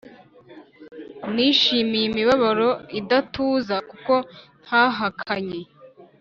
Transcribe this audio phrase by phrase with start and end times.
[1.33, 2.69] nishimiye imibabaro
[2.99, 4.13] idatuza Kuko
[4.63, 5.61] ntahakanye